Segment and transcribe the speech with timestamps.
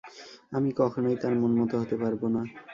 [0.51, 2.41] আমি কখনোই তার মনমতো হতে পারব না।